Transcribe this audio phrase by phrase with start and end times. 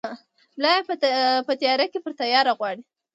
[0.57, 0.81] ملا ېې
[1.47, 2.83] په تیاره کې پر تیاره غواړي!